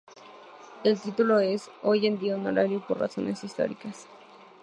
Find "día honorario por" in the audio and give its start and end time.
2.17-2.97